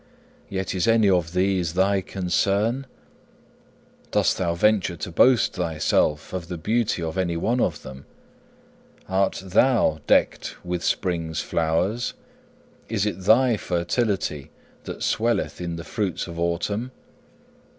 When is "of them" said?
7.61-8.05